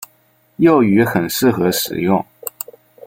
[0.57, 2.25] 幼鱼很适合食用。